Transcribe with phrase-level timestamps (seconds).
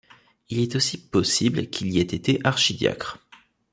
[0.49, 3.19] Il est aussi possible qu'il y ait été archidiacre.